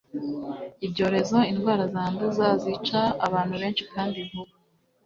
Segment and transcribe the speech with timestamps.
[0.85, 4.53] ibyorezo indwara zanduza, zica abantu benshi kandi vuba